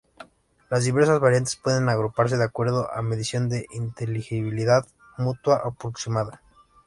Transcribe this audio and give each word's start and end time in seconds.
Las 0.71 0.83
diversas 0.83 1.19
variantes 1.19 1.57
pueden 1.57 1.87
agruparse 1.87 2.35
de 2.35 2.43
acuerdo 2.43 2.91
a 2.91 3.03
mediciones 3.03 3.51
de 3.51 3.67
inteligibilidad 3.71 4.83
mutua 5.19 5.57
aproximada. 5.63 6.41